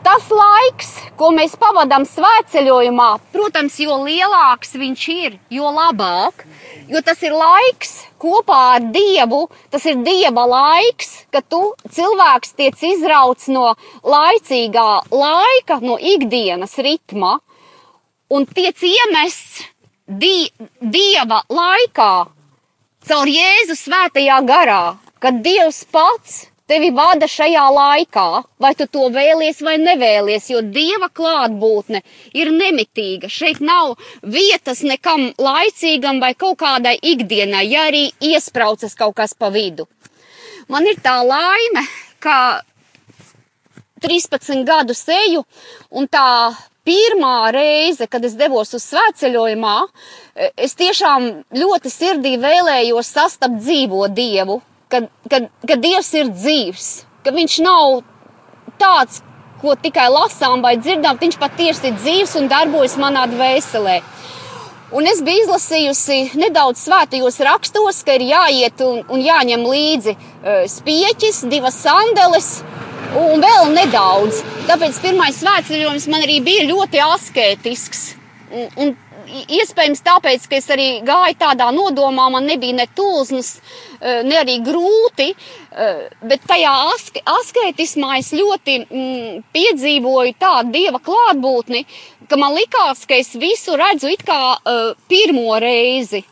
Tas 0.00 0.30
laiks, 0.32 0.94
ko 1.20 1.28
mēs 1.36 1.58
pavadām 1.60 2.06
svētceļojumā, 2.08 3.08
protams, 3.34 3.74
jo 3.82 3.98
lielāks 4.06 4.72
viņš 4.80 5.02
ir, 5.12 5.36
jo 5.52 5.68
labāk. 5.76 6.46
Jo 6.88 7.02
tas 7.04 7.20
ir 7.22 7.36
laiks 7.36 7.92
kopā 8.20 8.60
ar 8.78 8.86
Dievu, 8.94 9.42
tas 9.70 9.84
ir 9.86 10.00
Dieva 10.06 10.46
laiks, 10.48 11.12
kad 11.30 11.44
tu 11.52 11.60
cilvēks 11.84 12.56
tiec 12.56 12.80
izrauts 12.88 13.50
no 13.52 13.74
laicīgā 14.00 14.88
laika, 15.12 15.78
no 15.84 16.00
ikdienas 16.00 16.78
ritma 16.80 17.36
un 18.30 18.46
tiec 18.46 18.82
iemests 18.86 19.64
die, 20.06 20.50
Dieva 20.80 21.42
laikā 21.50 22.12
caur 23.10 23.30
Jēzu 23.30 23.76
svētajā 23.78 24.38
garā, 24.46 24.84
kad 25.22 25.42
Dievs 25.44 25.84
pats 25.92 26.46
tevi 26.70 26.92
vada 26.94 27.26
šajā 27.26 27.64
laikā, 27.74 28.26
vai 28.62 28.70
tu 28.78 28.86
to 28.86 29.08
vēlies 29.10 29.58
vai 29.66 29.74
nevēlies, 29.82 30.50
jo 30.52 30.60
dieva 30.62 31.08
klātbūtne 31.10 32.02
ir 32.38 32.52
nemitīga. 32.54 33.30
Šeit 33.32 33.58
nav 33.64 33.96
vietas 34.22 34.84
nekam 34.86 35.32
laicīgam 35.34 36.20
vai 36.22 36.34
kaut 36.38 36.60
kādai 36.62 36.94
ikdienai, 37.12 37.64
ja 37.72 37.88
arī 37.90 38.04
iespraucas 38.22 38.94
kaut 38.98 39.16
kas 39.18 39.34
pa 39.34 39.50
vidu. 39.50 39.88
Man 40.70 40.86
ir 40.86 41.00
tā 41.02 41.16
laime, 41.26 41.82
ka 42.22 42.62
13 44.00 44.62
gadu 44.68 44.94
seju 44.94 45.42
un 45.90 46.06
tā 46.06 46.54
pirmā 46.86 47.50
reize, 47.54 48.06
kad 48.10 48.24
es 48.24 48.36
devos 48.38 48.72
uz 48.76 48.84
svētceļojumā, 48.90 49.76
es 50.56 50.76
tiešām 50.78 51.30
ļoti 51.56 51.92
sirdī 51.92 52.36
vēlējos 52.40 53.14
sastapt 53.16 53.60
dzīvo 53.60 54.08
dievu, 54.14 54.60
ka, 54.90 55.04
ka, 55.30 55.42
ka 55.66 55.78
Dievs 55.80 56.12
ir 56.18 56.30
dzīvs, 56.34 56.88
ka 57.24 57.34
Viņš 57.36 57.58
nav 57.64 58.00
tāds, 58.80 59.20
ko 59.60 59.76
tikai 59.76 60.08
lasām 60.12 60.64
vai 60.64 60.76
dzirdam, 60.80 61.20
Viņš 61.20 61.38
patiesi 61.40 61.90
ir 61.90 61.98
dzīvs 62.00 62.38
un 62.40 62.48
darbojas 62.50 62.96
manā 63.00 63.26
dvēselē. 63.30 64.00
Un 64.90 65.06
es 65.06 65.20
biju 65.22 65.44
izlasījusi 65.44 66.32
nedaudz 66.40 66.80
svētajos 66.82 67.36
rakstos, 67.46 68.00
ka 68.02 68.16
ir 68.18 68.24
jāiet 68.26 68.80
un, 68.82 69.04
un 69.06 69.20
jāņem 69.22 69.62
līdzi 69.62 70.16
uh, 70.16 70.64
spieķis, 70.66 71.44
divas 71.52 71.78
sandeles 71.84 72.48
un 73.18 73.42
vēl 73.42 73.70
nedaudz. 73.74 74.40
Tāpēc 74.68 74.98
pirmais 75.02 75.38
svētceļojums 75.40 76.08
man 76.12 76.24
arī 76.26 76.40
bija 76.44 76.66
ļoti 76.68 77.00
askētisks. 77.02 78.02
Un, 78.50 78.66
un 78.82 78.92
iespējams 79.30 80.02
tāpēc, 80.06 80.46
ka 80.50 80.58
es 80.58 80.68
arī 80.74 80.88
gāju 81.06 81.36
tādā 81.38 81.68
nodomā, 81.74 82.28
man 82.32 82.46
nebija 82.48 82.76
ne 82.80 82.86
tulznas, 82.96 83.60
eh, 84.00 84.22
ne 84.26 84.38
arī 84.40 84.58
grūti, 84.66 85.30
eh, 85.34 86.08
bet 86.22 86.46
tajā 86.46 86.72
aske, 86.94 87.22
asketismā 87.22 88.18
es 88.18 88.32
ļoti 88.32 88.76
mm, 88.86 89.42
piedzīvoju 89.54 90.34
tādu 90.38 90.74
dieva 90.74 90.98
klātbūtni, 90.98 91.84
ka 92.28 92.36
man 92.36 92.54
likās, 92.54 93.06
ka 93.06 93.14
es 93.14 93.34
visu 93.34 93.76
redzu 93.78 94.10
it 94.10 94.22
kā 94.22 94.54
uh, 94.54 94.94
pirmo 95.08 95.58
reizi. 95.58 96.22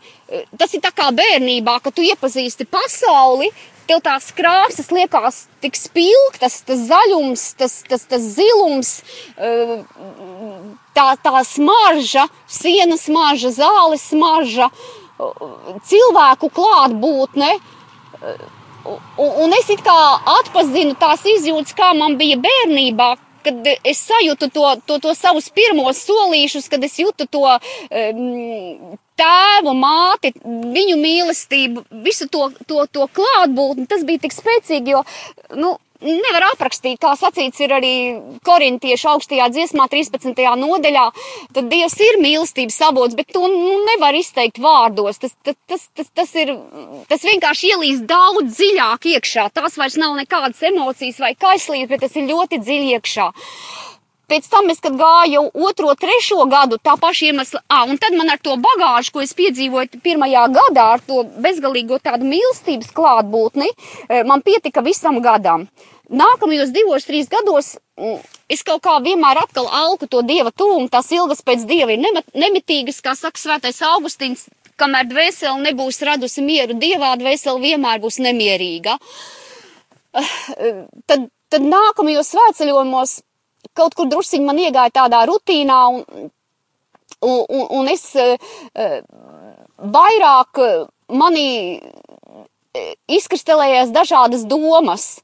Tas 0.61 0.75
ir 0.77 0.81
tā 0.85 0.93
kā 0.95 1.09
bērnībā, 1.11 1.81
kad 1.83 1.95
tu 1.97 2.05
iepazīsti 2.07 2.69
pasauli, 2.71 3.49
tev 3.88 4.03
tās 4.05 4.29
krāsas 4.37 4.90
liekas 4.92 5.46
tik 5.62 5.77
spilgtas, 5.79 6.61
tas 6.68 6.85
zaļums, 6.90 7.44
tas, 7.59 7.81
tas, 7.88 8.05
tas 8.11 8.27
zilums, 8.37 8.92
tā, 10.96 11.07
tā 11.24 11.42
smarža, 11.48 12.29
sienas 12.46 13.07
smarža, 13.09 13.53
zāles 13.57 14.05
smarža, 14.12 14.70
cilvēku 15.88 16.53
klātbūtne. 16.55 17.57
Un 19.18 19.57
es 19.57 19.72
it 19.72 19.83
kā 19.85 19.96
atpazinu 20.38 20.94
tās 21.01 21.24
izjūtas, 21.29 21.74
kā 21.77 21.90
man 21.98 22.16
bija 22.20 22.38
bērnībā, 22.40 23.09
kad 23.44 23.68
es 23.87 24.01
sajūtu 24.07 24.48
to, 24.55 24.70
to, 24.87 25.01
to 25.03 25.12
savus 25.16 25.51
pirmos 25.55 26.01
solīšus, 26.07 26.70
kad 26.72 26.85
es 26.85 26.96
jūtu 27.01 27.29
to 27.31 27.44
um, 27.48 28.96
tēvu, 29.18 29.74
māti, 29.78 30.33
viņu 30.46 30.96
mīlestību, 31.00 31.85
visu 32.07 32.28
to, 32.33 32.48
to, 32.70 32.87
to 32.92 33.11
klātbūtni, 33.18 33.88
tas 33.90 34.07
bija 34.09 34.24
tik 34.26 34.37
spēcīgi, 34.37 34.96
jo, 34.96 35.04
nu, 35.59 35.76
nevar 36.04 36.46
aprakstīt, 36.52 36.98
kā 37.02 37.14
sacīts 37.18 37.59
ir 37.64 37.72
arī 37.74 37.94
korintiešu 38.46 39.11
augstajā 39.14 39.48
dziesmā 39.54 39.88
13. 39.90 40.44
nodaļā, 40.61 41.07
tad 41.57 41.70
Dievs 41.72 41.98
ir 42.04 42.20
mīlestības 42.22 42.78
avots, 42.88 43.18
bet 43.18 43.33
to 43.35 43.42
nu, 43.50 43.81
nevar 43.88 44.16
izteikt 44.18 44.61
vārdos. 44.62 45.18
Tas, 45.18 45.35
tas, 45.42 45.59
tas, 45.66 45.88
tas, 45.98 46.12
tas 46.14 46.35
ir, 46.38 46.54
tas 47.11 47.26
vienkārši 47.26 47.74
ielīst 47.74 48.07
daudz 48.09 48.54
dziļāk 48.54 49.11
iekšā. 49.16 49.48
Tās 49.59 49.78
vairs 49.81 49.98
nav 50.00 50.14
nekādas 50.20 50.62
emocijas 50.70 51.18
vai 51.24 51.35
kaislības, 51.35 51.90
bet 51.90 52.07
tas 52.07 52.16
ir 52.18 52.31
ļoti 52.31 52.62
dziļi 52.62 52.96
iekšā. 52.98 53.31
Pēc 54.29 54.49
tam 54.53 54.69
es, 54.69 54.81
kad 54.85 54.93
gāju 54.93 55.47
otro, 55.57 55.95
trešo 55.97 56.43
gadu, 56.53 56.77
tā 56.77 56.99
paša 57.01 57.31
iemesla, 57.31 57.62
ah, 57.73 57.87
un 57.88 57.97
tad 57.97 58.12
man 58.12 58.29
ar 58.29 58.41
to 58.45 58.59
bagāžu, 58.61 59.14
ko 59.14 59.23
es 59.25 59.33
piedzīvoju 59.38 60.03
pirmajā 60.05 60.43
gadā, 60.53 60.88
ar 60.99 61.05
to 61.07 61.23
bezgalīgo 61.41 61.97
tādu 62.05 62.29
mīlestības 62.29 62.93
klātbūtni, 62.93 63.71
man 64.29 64.45
pietika 64.45 64.85
visam 64.85 65.23
gadam. 65.25 65.64
Nākamajos 66.09 66.75
divos, 66.77 67.05
trīs 67.09 67.29
gados 67.33 67.75
es 68.49 68.62
kaut 68.64 68.83
kā 68.85 68.95
vienmēr 69.05 69.43
atkal 69.43 69.69
alku 69.69 70.09
to 70.09 70.23
dieva 70.25 70.53
tūmu, 70.53 70.88
tās 70.93 71.11
ilgas 71.12 71.41
pēc 71.45 71.64
dieva 71.69 71.93
ir 71.93 72.05
nemitīgas, 72.33 73.01
kā 73.05 73.12
saka 73.17 73.41
svētais 73.41 73.81
Augustīns, 73.85 74.47
kamēr 74.81 75.09
dvēsele 75.11 75.59
nebūs 75.67 76.01
radusi 76.09 76.45
mieru 76.45 76.77
dievā, 76.81 77.14
dvēsele 77.21 77.61
vienmēr 77.64 78.01
būs 78.05 78.21
nemierīga. 78.25 78.97
Tad, 80.12 81.29
tad 81.53 81.64
nākamajos 81.64 82.33
svētceļojumos 82.33 83.19
kaut 83.76 83.96
kur 83.96 84.09
drusciņi 84.11 84.46
man 84.46 84.61
iegāja 84.62 84.94
tādā 85.02 85.24
rutīnā, 85.28 85.78
un, 85.92 86.28
un, 87.22 87.64
un 87.81 87.90
es 87.92 88.04
eh, 88.16 88.38
vairāk 89.78 90.62
manī 91.09 91.48
eh, 91.78 92.94
izkristalējās 93.18 93.92
dažādas 93.94 94.46
domas. 94.48 95.18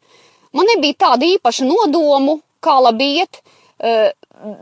Man 0.55 0.69
nebija 0.71 1.01
tāda 1.09 1.27
īpaša 1.27 1.67
nodomu, 1.67 2.39
kā 2.63 2.79
labi 2.81 3.17
iet, 3.19 3.43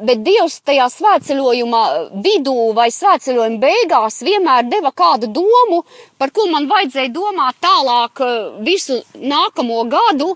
bet 0.02 0.22
Dievs 0.24 0.56
tajā 0.64 0.86
svētceļojuma 0.90 1.82
vidū 2.24 2.72
vai 2.76 2.88
svētceļojuma 2.92 3.60
beigās 3.62 4.22
vienmēr 4.24 4.70
deva 4.70 4.92
kādu 4.96 5.28
domu, 5.32 5.82
par 6.18 6.32
ko 6.34 6.46
man 6.50 6.68
vajadzēja 6.70 7.12
domāt 7.14 7.60
tālāk 7.62 8.22
visu 8.64 9.02
nākamo 9.20 9.84
gadu, 9.92 10.32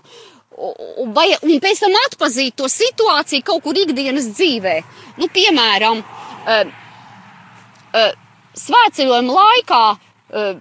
vai, 1.13 1.27
un 1.45 1.59
pēc 1.61 1.81
tam 1.83 1.97
atpazīt 2.05 2.55
to 2.57 2.69
situāciju 2.71 3.45
kaut 3.45 3.63
kur 3.65 3.77
ikdienas 3.77 4.31
dzīvē. 4.33 4.77
Nu, 5.21 5.29
piemēram, 5.33 6.01
uh, 6.01 6.71
uh, 7.93 8.09
svētceļojuma 8.57 9.37
laikā 9.37 9.83
uh, 9.93 10.57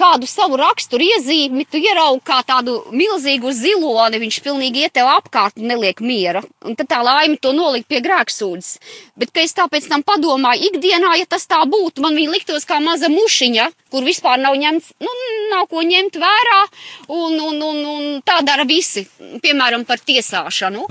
kādu 0.00 0.28
savu 0.28 0.56
raksturu 0.60 1.04
iezīmi, 1.04 1.66
tu 1.70 1.80
ieraugi 1.80 2.22
kā 2.26 2.40
tādu 2.46 2.78
milzīgu 2.94 3.52
ziloni, 3.56 4.20
viņš 4.22 4.38
pilnīgi 4.44 4.84
iet 4.86 4.96
tev 4.96 5.10
apkārt 5.12 5.60
un 5.60 5.68
neliek 5.70 6.00
miera. 6.04 6.42
Un 6.64 6.78
tad 6.78 6.88
tā 6.90 7.00
laime 7.04 7.36
to 7.40 7.52
nolikt 7.56 7.88
pie 7.90 8.00
grēksūdzes. 8.04 8.80
Bet, 9.20 9.34
ka 9.34 9.44
es 9.44 9.54
tāpēc 9.56 9.88
tam 9.90 10.04
padomāju, 10.06 10.70
ikdienā, 10.70 11.14
ja 11.20 11.28
tas 11.28 11.46
tā 11.50 11.60
būtu, 11.68 12.02
man 12.04 12.16
viņa 12.16 12.34
liktos 12.34 12.68
kā 12.68 12.80
maza 12.82 13.10
mušiņa, 13.12 13.68
kur 13.92 14.06
vispār 14.06 14.40
nav 14.40 14.56
ņemts, 14.60 14.92
nu, 15.04 15.14
nav 15.52 15.68
ko 15.70 15.84
ņemt 15.84 16.20
vērā, 16.22 16.60
un, 17.08 17.38
un, 17.50 17.62
un, 17.70 17.80
un 17.94 18.10
tā 18.26 18.40
dara 18.46 18.66
visi, 18.68 19.06
piemēram, 19.44 19.84
par 19.88 20.00
tiesāšanu. 20.00 20.86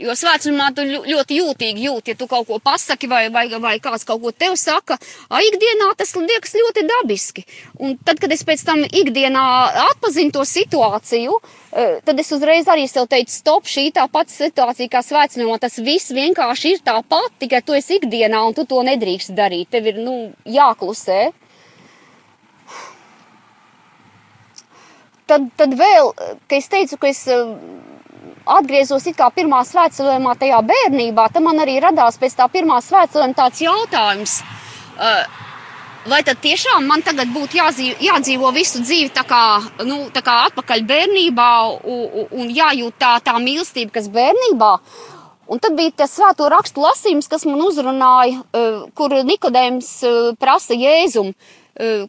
Jo 0.00 0.14
svētceļā 0.16 0.66
tu 0.76 0.84
ļo- 0.88 1.02
ļoti 1.04 1.36
jūtīgi 1.40 1.84
jūti, 1.84 2.12
ja 2.14 2.18
tu 2.18 2.26
kaut 2.30 2.46
ko 2.48 2.58
pasaki 2.62 3.08
vai, 3.10 3.28
vai, 3.32 3.46
vai 3.60 3.74
kāds 3.82 4.06
kaut 4.08 4.22
ko 4.22 4.32
tev 4.32 4.54
saka. 4.56 4.96
A, 5.28 5.40
ikdienā 5.44 5.90
tas 5.98 6.14
liekas 6.16 6.54
ļoti 6.56 6.84
dabiski. 6.88 7.44
Un 7.78 7.98
tad, 8.04 8.20
kad 8.22 8.32
es 8.32 8.44
pēc 8.48 8.64
tam 8.64 8.82
ikdienā 8.84 9.44
atpazinu 9.90 10.32
to 10.32 10.44
situāciju, 10.48 11.36
eh, 11.72 11.98
tad 12.04 12.18
es 12.20 12.32
uzreiz 12.32 12.70
arī 12.70 12.88
sev 12.88 13.08
teicu, 13.12 13.34
stop, 13.34 13.68
šī 13.68 13.90
tā 13.92 14.06
pati 14.10 14.32
situācija 14.32 14.88
kā 14.88 15.04
svētceļā. 15.04 15.58
Tas 15.60 15.76
viss 15.78 16.12
vienkārši 16.16 16.74
ir 16.76 16.80
tāpat, 16.86 17.36
tikai 17.40 17.62
tu 17.64 17.76
esi 17.76 18.00
ikdienā 18.00 18.40
un 18.46 18.54
tu 18.54 18.64
to 18.64 18.80
nedrīkst 18.86 19.34
darīt. 19.36 19.68
Tev 19.70 19.86
ir 19.86 20.00
nu, 20.00 20.32
jāklusē. 20.46 21.32
Tad, 25.30 25.44
tad 25.56 25.76
vēl, 25.78 26.10
kad 26.48 26.56
es 26.58 26.66
teicu, 26.72 26.96
ka 26.98 27.06
es 27.12 27.20
atgriezos 28.58 29.06
it 29.10 29.18
kā 29.18 29.28
pirmā 29.34 29.60
svētceļojumā 29.66 30.34
tajā 30.40 30.62
bērnībā, 30.70 31.28
tad 31.32 31.46
man 31.46 31.62
arī 31.62 31.78
radās 31.82 32.18
pēc 32.20 32.38
tā 32.40 32.48
pirmā 32.52 32.80
svētceļojuma 32.84 33.38
tāds 33.38 33.62
jautājums. 33.66 34.40
Uh, 35.00 35.40
Vai 36.08 36.22
tad 36.24 36.38
tiešām 36.40 36.86
man 36.88 37.02
tagad 37.04 37.28
būtu 37.28 37.58
jāzīvo, 37.58 37.98
jādzīvo 38.00 38.50
visu 38.56 38.80
dzīvi 38.80 39.10
tā 39.12 39.20
kā, 39.28 39.60
nu, 39.84 40.06
tā 40.14 40.22
kā 40.24 40.38
atpakaļ 40.46 40.84
bērnībā 40.88 41.48
un, 41.84 42.22
un 42.40 42.52
jājūt 42.56 42.96
tā, 42.96 43.10
tā 43.24 43.34
mīlestība, 43.36 43.92
kas 43.98 44.08
bērnībā? 44.14 44.70
Un 45.52 45.60
tad 45.60 45.76
bija 45.76 45.92
tas 46.02 46.14
svēto 46.16 46.48
rakstu 46.48 46.80
lasījums, 46.80 47.28
kas 47.28 47.44
man 47.44 47.60
uzrunāja, 47.66 48.40
uh, 48.40 48.80
kur 48.96 49.12
Nikodējums 49.12 49.90
uh, 50.08 50.18
prasa 50.40 50.78
Jēzum. 50.78 51.34
Uh, 51.76 52.08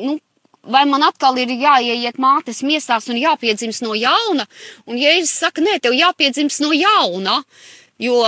nu, 0.00 0.16
vai 0.62 0.84
man 0.86 1.02
atkal 1.02 1.38
ir 1.42 1.50
jāieiet 1.50 2.18
mātes 2.22 2.62
miesās 2.62 3.08
un 3.10 3.18
jāpiedzimst 3.18 3.82
no 3.82 3.96
jauna? 3.98 4.46
Un 4.86 5.00
Jēzus 5.00 5.34
saka, 5.44 5.64
nē, 5.64 5.78
tev 5.82 5.96
jāpiedzimst 5.96 6.62
no 6.62 6.72
jauna, 6.76 7.40
jo, 8.02 8.20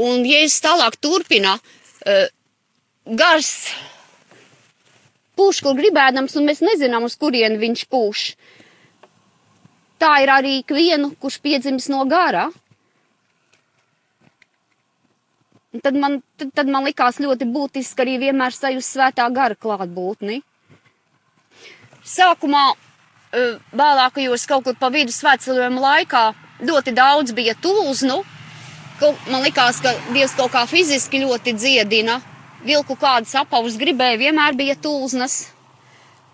un 0.00 0.24
Jēzus 0.24 0.62
tālāk 0.64 0.96
turpina, 1.00 1.56
uh, 1.58 2.26
gars 3.06 3.52
pūš, 5.36 5.62
kur 5.64 5.76
gribēdams, 5.76 6.36
un 6.38 6.48
mēs 6.48 6.62
nezinām, 6.64 7.06
uz 7.06 7.16
kurien 7.20 7.58
viņš 7.60 7.86
pūš. 7.92 8.28
Tā 10.00 10.12
ir 10.24 10.32
arī 10.32 10.58
ikvienu, 10.60 11.14
kurš 11.20 11.40
piedzimis 11.44 11.88
no 11.92 12.04
gara. 12.08 12.48
Un 15.72 15.82
Tad 15.84 15.96
man, 16.00 16.22
tad, 16.40 16.52
tad 16.56 16.68
man 16.72 16.86
likās 16.88 17.20
ļoti 17.20 17.48
būtiski 17.52 18.04
arī 18.04 18.16
vienmēr 18.24 18.54
sajust 18.56 18.96
svētā 18.96 19.28
gara 19.32 19.56
klātbūtni. 19.60 20.40
Sākumā, 22.06 22.64
eh, 23.32 23.56
vēlākajos 23.74 24.46
kaut 24.46 24.64
kur 24.64 24.76
pa 24.78 24.90
vidu 24.94 25.12
svētceļojuma 25.12 25.82
laikā, 25.88 26.34
ļoti 26.62 26.94
daudz 26.94 27.32
bija. 27.34 27.54
Kaut- 29.00 29.26
Man 29.30 29.42
likās, 29.42 29.82
ka 29.82 29.92
Dievs 30.12 30.34
kaut 30.36 30.52
kā 30.52 30.66
fiziski 30.66 31.20
ļoti 31.20 31.52
dziedina. 31.52 32.22
Vilku 32.64 32.96
kādas 32.96 33.34
apavus 33.34 33.76
gribēja, 33.76 34.18
vienmēr 34.18 34.56
bija 34.56 34.74
tūznas. 34.74 35.50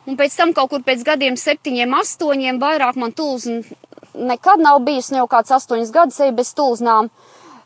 Un 0.07 0.17
pēc 0.17 0.37
tam 0.37 0.53
kaut 0.53 0.71
kur 0.71 0.81
pēc 0.81 1.03
gadiem, 1.05 1.35
septiņiem, 1.35 1.91
astoņiem, 1.91 2.61
vairāk 2.61 2.97
man 2.97 3.13
tūzna 3.13 3.65
nekad 4.15 4.61
nav 4.61 4.81
bijis, 4.85 5.11
jau 5.11 5.27
kāds 5.27 5.51
astoņas 5.51 5.93
gadus 5.93 6.21
eju 6.21 6.33
bez 6.37 6.55
tūznām. 6.55 7.11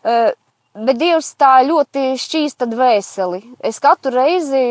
Uh, 0.05 0.31
bet 0.75 0.99
Dievs 0.99 1.35
tā 1.39 1.65
ļoti 1.67 2.15
šķīsta 2.21 2.69
dvēseli. 2.71 3.43
Es 3.65 3.81
katru 3.81 4.13
reizi 4.15 4.63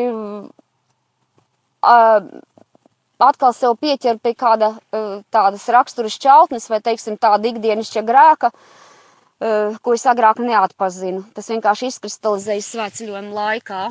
atkal 3.27 3.53
sev 3.55 3.75
pieķeru 3.81 4.19
pie 4.23 4.33
kāda 4.37 4.71
uh, 4.75 5.21
tādas 5.33 5.67
raksturas 5.73 6.17
čautnes 6.21 6.67
vai, 6.71 6.81
teiksim, 6.83 7.17
tāda 7.21 7.49
ikdienišķa 7.51 8.03
grēka, 8.07 8.51
uh, 8.51 9.77
ko 9.81 9.95
es 9.97 10.05
agrāk 10.09 10.41
neatpazinu. 10.43 11.23
Tas 11.35 11.49
vienkārši 11.51 11.91
izkristalizējas 11.93 12.71
svētceļojuma 12.73 13.37
laikā. 13.39 13.85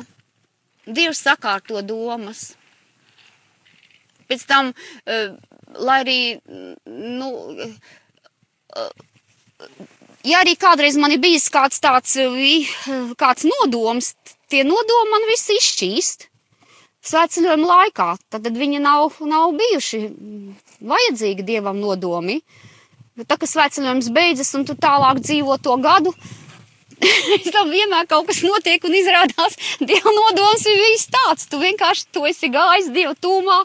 Dievs 0.85 1.23
sakārto 1.25 1.81
domas. 1.85 2.53
Pēc 4.29 4.45
tam, 4.49 4.71
uh, 4.71 5.33
lai 5.79 5.97
arī, 6.03 6.19
nu, 6.85 7.31
uh, 8.75 8.87
ja 10.25 10.43
arī 10.43 10.55
kādreiz 10.59 10.97
man 10.99 11.13
ir 11.15 11.21
bijis 11.23 11.49
kāds 11.53 11.81
tāds, 11.83 12.15
kāds 13.19 13.49
nodoms, 13.49 14.13
tie 14.49 14.63
nodomi 14.67 15.13
man 15.13 15.29
visi 15.31 15.59
izšķīst 15.59 16.29
svētceļojuma 17.05 17.67
laikā. 17.71 18.07
Tad, 18.33 18.47
viņi 18.49 18.81
nav, 18.83 19.19
nav 19.25 19.53
bijuši 19.57 20.01
vajadzīgi 20.85 21.45
dievam 21.45 21.79
nodomi. 21.81 22.39
Bet 23.15 23.29
tā 23.31 23.37
kā 23.39 23.47
svētceļojums 23.47 24.11
beidzas 24.15 24.51
un 24.57 24.65
tu 24.67 24.75
tālāk 24.75 25.21
dzīvo 25.23 25.55
to 25.63 25.77
gadu, 25.79 26.11
tam 27.55 27.71
vienmēr 27.73 28.07
kaut 28.09 28.27
kas 28.29 28.41
notiek 28.45 28.83
un 28.87 28.95
izrādās, 28.97 29.57
Dieva 29.87 30.13
nodoms 30.15 30.65
ir 30.69 30.81
viss 30.81 31.09
tāds. 31.11 31.47
Tu 31.51 31.59
vienkārši 31.61 32.07
tu 32.15 32.25
esi 32.29 32.49
gājis 32.53 32.91
Dieva 32.95 33.15
tūmā 33.19 33.61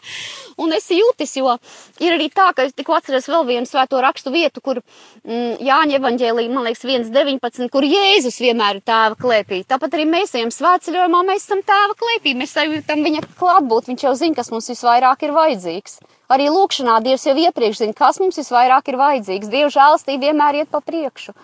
un 0.60 0.74
esi 0.76 0.98
jūtis, 0.98 1.36
jo 1.38 1.54
ir 2.02 2.16
arī 2.16 2.28
tā, 2.34 2.50
ka 2.56 2.66
es 2.66 2.74
tikko 2.76 2.96
atceros 2.98 3.28
vēl 3.30 3.46
vienu 3.48 3.68
svēto 3.68 4.00
rakstu 4.02 4.32
vietu, 4.34 4.62
kur 4.64 4.80
mm, 4.82 5.60
Jāņa 5.64 5.98
evaņģēlī, 6.00 6.46
man 6.52 6.68
liekas, 6.68 6.84
1.19, 6.84 7.70
kur 7.72 7.86
Jēzus 7.86 8.40
vienmēr 8.42 8.80
ir 8.80 8.86
tēva 8.86 9.18
klēpī. 9.20 9.62
Tāpat 9.68 9.96
arī 9.96 10.06
mēs 10.10 10.34
ejam 10.36 10.52
svētceļojumā, 10.54 11.22
mēs 11.30 11.46
esam 11.46 11.64
tēva 11.66 11.96
klēpī, 12.00 12.34
mēs 12.38 12.56
sajūtam 12.56 13.04
viņa 13.06 13.24
klātbūt, 13.40 13.92
viņš 13.92 14.06
jau 14.08 14.16
zina, 14.20 14.38
kas 14.40 14.52
mums 14.52 14.68
visvairāk 14.72 15.24
ir 15.26 15.36
vajadzīgs. 15.36 16.00
Arī 16.30 16.46
lūkšanā 16.52 17.00
Dievs 17.02 17.24
jau 17.26 17.34
iepriekš 17.42 17.80
zina, 17.82 17.96
kas 17.96 18.20
mums 18.22 18.38
visvairāk 18.38 18.92
ir 18.92 19.00
vajadzīgs. 19.00 19.50
Dieva 19.50 19.72
žēlstība 19.74 20.28
vienmēr 20.28 20.60
iet 20.60 20.70
pa 20.70 20.78
priekšu. 20.84 21.34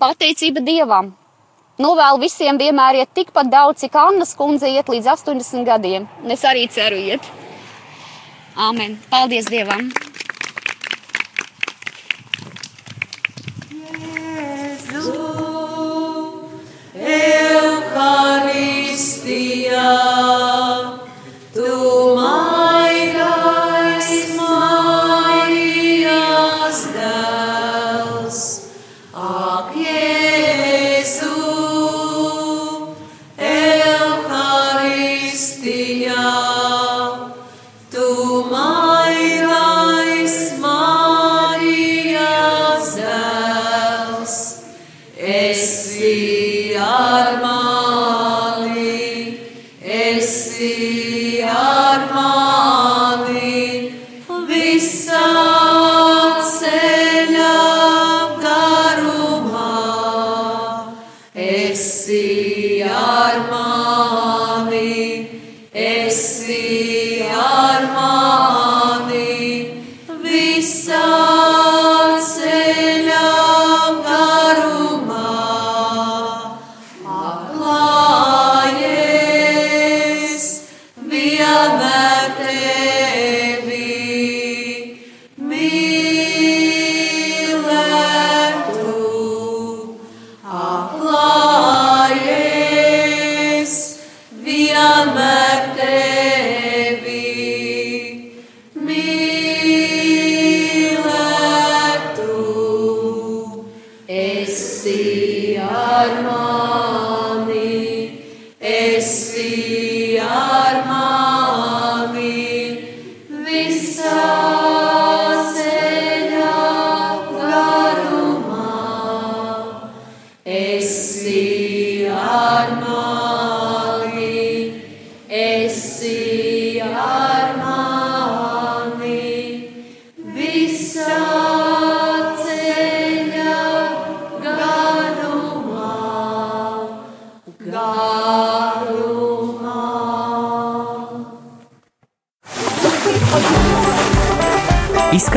Pateicība 0.00 0.62
Dievam! 0.64 1.10
Novēlu 1.84 2.22
visiem 2.22 2.56
vienmēr 2.56 3.02
iet 3.02 3.10
tikpat 3.12 3.50
daudz, 3.52 3.82
cik 3.82 3.98
Annas 4.00 4.32
kundze 4.36 4.68
iet 4.72 4.88
līdz 4.88 5.06
80 5.12 5.66
gadiem. 5.68 6.06
Un 6.24 6.32
es 6.32 6.44
arī 6.48 6.62
ceru 6.72 6.96
iet. 6.96 7.20
Āmen. 8.56 8.96
Paldies 9.12 9.44
Dievam! 9.52 9.92
Euharistijā, 17.20 18.56